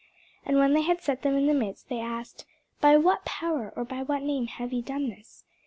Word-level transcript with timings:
And 0.43 0.57
when 0.57 0.73
they 0.73 0.81
had 0.81 0.99
set 0.99 1.21
them 1.21 1.35
in 1.35 1.45
the 1.45 1.53
midst, 1.53 1.87
they 1.87 1.99
asked, 1.99 2.45
By 2.79 2.97
what 2.97 3.23
power, 3.23 3.71
or 3.75 3.85
by 3.85 4.01
what 4.01 4.23
name, 4.23 4.47
have 4.47 4.73
ye 4.73 4.81
done 4.81 5.09
this? 5.09 5.43